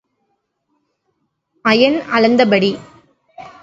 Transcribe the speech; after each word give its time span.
ஐயன் 1.65 2.01
அளந்த 2.09 2.41
படி. 2.45 2.71